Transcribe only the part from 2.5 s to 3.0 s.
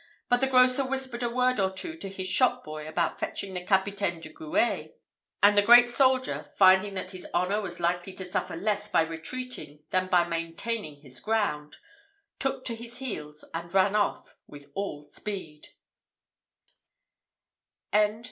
boy